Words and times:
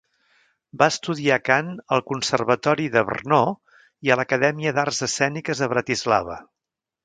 Va 0.81 0.85
estudiar 0.91 1.37
cant 1.49 1.69
al 1.97 2.01
Conservatori 2.07 2.89
de 2.97 3.05
Brno 3.11 3.41
i 4.09 4.11
a 4.11 4.19
l'Acadèmia 4.21 4.75
d'Arts 4.81 5.05
escèniques 5.11 5.67
a 5.69 5.73
Bratislava. 5.77 6.45